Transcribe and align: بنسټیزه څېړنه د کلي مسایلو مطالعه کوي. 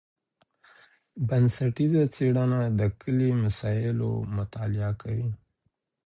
بنسټیزه 1.27 2.03
څېړنه 2.15 2.61
د 2.79 2.81
کلي 3.01 3.29
مسایلو 3.43 4.11
مطالعه 4.37 4.91
کوي. 5.01 5.29